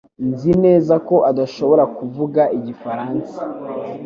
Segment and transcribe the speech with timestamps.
[0.29, 3.37] Nzi neza ko adashobora kuvuga igifaransa